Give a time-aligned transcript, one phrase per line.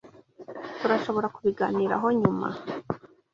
[0.77, 2.47] Tturashoborakubiganiraho nyuma.